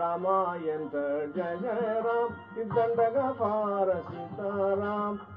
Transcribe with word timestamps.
Ram 0.00 0.24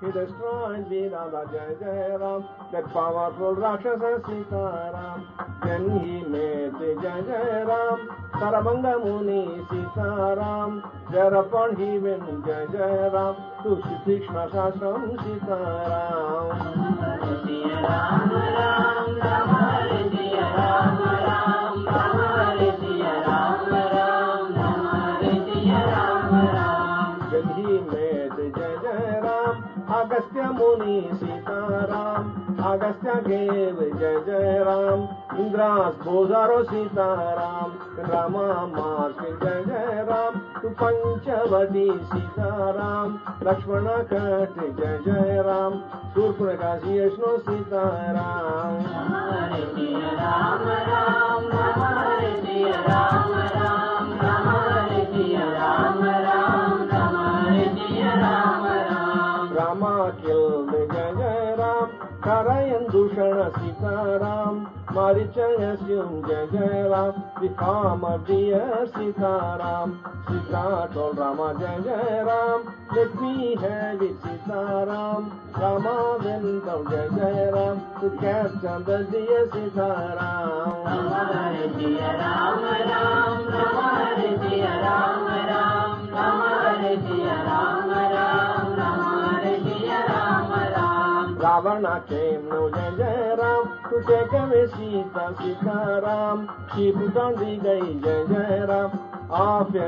He 0.00 0.06
destroyed 0.12 0.84
Virada 0.90 1.42
Jai 1.50 1.72
Jai 1.80 2.16
Ram 2.16 2.40
That 2.70 2.86
powerful 2.92 3.54
Rakshasa 3.54 4.20
Sita 4.26 4.64
Ram 4.92 5.18
Then 5.64 5.84
he 6.00 6.14
met 6.28 6.72
Jai 7.02 7.20
Jai 7.22 7.62
Ram 7.62 7.98
Sarabanga 8.34 8.94
Muni 9.02 9.42
Sita 9.70 10.08
Ram 10.36 10.70
Thereupon 11.10 11.76
he 11.76 11.98
went 11.98 12.44
Jai 12.44 12.66
Jai 12.66 13.08
Ram 13.08 13.34
To 13.62 13.70
Shikshma 14.04 14.44
Shastram 14.50 15.02
Sita 15.24 15.58
Ram 15.90 16.50
Bozaro 36.04 36.64
Sita 36.68 37.08
Ram, 37.36 37.70
Rama 38.08 38.66
marched 38.74 39.42
Jai 39.42 39.62
Jai 39.64 40.02
Ram 40.02 40.34
to 40.60 40.68
Panchavati 40.70 41.86
Sita 42.10 42.50
Ram, 42.76 43.20
Lakshmana 43.40 44.08
cut 44.08 44.56
Jai 44.76 44.98
Jai 45.04 45.38
Ram, 45.46 45.72
Surpunakasi 46.14 46.90
Yashno 46.98 47.30
Sita 47.44 47.84
Ram. 48.16 48.74
Hare 49.30 49.64
Siya 49.74 50.10
Ram 50.20 50.64
Ram 50.90 51.42
Ram 51.54 51.80
हरे 51.82 52.32
Siya 52.42 52.80
Ram 52.88 53.32
Ram 53.56 54.12
Ram 54.22 54.52
Ram 54.56 54.90
Ram 55.56 56.04
Ram 56.04 56.39
let 72.94 73.14
me 73.14 73.56
have 73.56 74.02
it 74.02 74.16
Sita 74.22 74.84
Ram. 74.88 75.30
Rama 75.56 76.18
went 76.24 76.66
down 76.66 76.84
Jai 76.90 77.06
Jai 77.16 77.50
Ram 77.54 77.76
to 78.00 78.10
capture 78.20 78.78
the 78.86 78.98
dear 79.10 79.46
Sita 79.52 79.90
Ram. 80.18 80.80
Ram 80.90 81.30
हरे 81.30 81.66
सिया 81.74 82.10
राम 82.20 82.64
राम 82.90 83.48
राम 83.54 83.78
हरे 83.96 84.30
Siya 84.42 84.74
Ram 84.80 85.26
Ram 85.26 85.29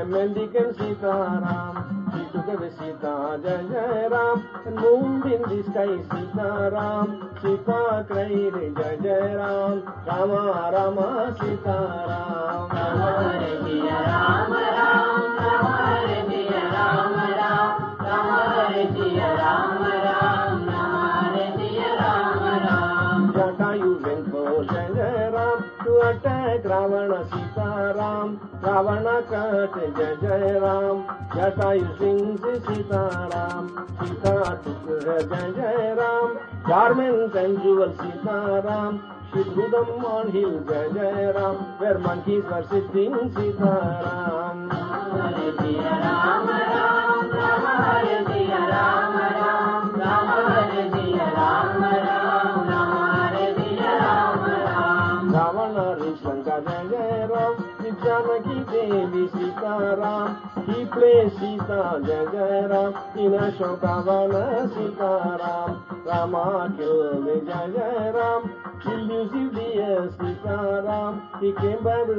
mendicant 0.05 0.77
Sita 0.77 1.13
Ram. 1.43 1.75
She 2.13 2.23
took 2.31 2.47
away 2.47 2.69
Sita 2.77 3.39
Jai 3.43 3.63
Jai 3.71 4.07
Ram 4.07 4.47
and 4.65 4.75
moved 4.75 5.25
in 5.25 5.41
the 5.41 5.63
sky 5.69 5.97
Sita 6.09 6.69
Ram. 6.71 7.29
Sita 7.41 8.05
cried 8.07 8.75
Jai 8.77 8.95
Jai 9.03 9.35
Ram, 9.35 9.83
Rama 10.07 10.71
Rama 10.73 11.35
Sita 11.39 11.77
Ram. 12.07 12.23
Ram 12.73 13.41
Ram 13.41 13.87
Ram 14.07 14.52
Jai 35.29 35.51
Jai 35.51 35.93
Ram. 35.99 36.39
Garments 36.67 37.35
and 37.35 37.61
jewels 37.61 37.97
Sita 37.97 38.61
Ram. 38.65 39.01
She 39.33 39.43
threw 39.43 39.69
them 39.69 40.05
on 40.05 40.31
hill 40.31 40.59
Jai 40.61 40.87
Jai 40.93 41.25
Ram. 41.31 41.55
Where 41.79 41.97
monkeys 41.99 42.43
were 42.43 42.65
sitting 42.69 43.13
Sita 43.35 43.73
Ram. 44.35 44.69
Hare 45.13 45.49
Siya 45.57 46.42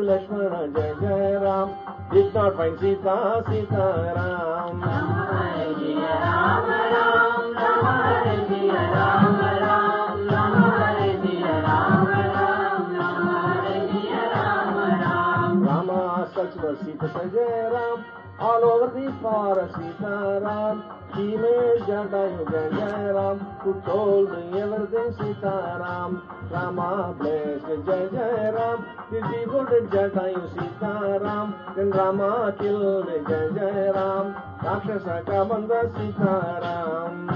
Lakshmana 0.04 0.68
Jai 0.74 0.92
Jai 1.00 1.32
Ram. 1.42 1.74
Did 2.12 2.34
not 2.34 2.56
find 2.56 2.78
Sita 2.78 3.42
Sita 3.48 4.12
Ram. 4.16 4.80
Hare 5.34 5.72
Siya 5.78 6.14
Ram 6.22 6.68
Ram 6.94 7.52
Ram 7.58 7.88
Ram 7.94 8.84
Ram 8.94 9.40
Ram 9.62 9.83
जयराम 16.76 18.04
all 18.42 18.64
over 18.64 18.88
the 18.94 19.08
for 19.22 19.58
Sitaram 19.74 20.78
की 21.14 21.26
में 21.38 21.84
जटायु 21.86 22.44
जय 22.48 22.68
जय 22.70 23.12
Ram 23.14 23.38
to 23.64 23.72
toll 23.86 24.26
me 24.26 24.60
everything 24.60 25.12
Sitaram 25.12 26.16
Rama 26.52 26.90
bless 27.20 27.62
जय 27.62 28.08
जय 28.12 28.50
राम 28.56 28.82
किसी 29.12 29.44
गुड 29.44 29.70
जटायु 29.94 30.46
सीताराम 30.48 31.54
इन 31.78 31.92
रामा 31.92 32.32
किल 32.60 32.82
जय 33.28 33.48
जय 33.50 33.90
राम 33.96 34.34
राक्षस 34.64 35.08
का 35.28 35.44
बंद 35.44 35.72
Sitaram 35.96 37.26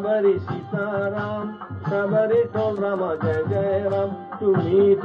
pious 0.00 0.02
Sabari 0.02 0.38
Sita 0.40 1.10
Ram. 1.12 1.58
Sabari 1.84 2.52
told 2.52 2.78
Rama 2.78 3.18
Jai 3.20 3.42
Jai 3.50 3.88
Ram 3.88 4.10
to 4.38 4.56
meet 4.56 4.98